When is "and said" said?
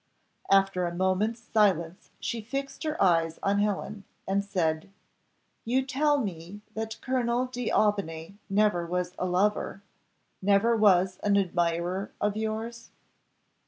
4.27-4.89